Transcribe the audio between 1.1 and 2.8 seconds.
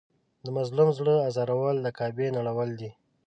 ازارول د کعبې نړول